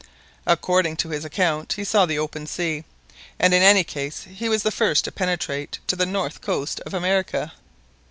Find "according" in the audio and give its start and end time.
0.47-0.95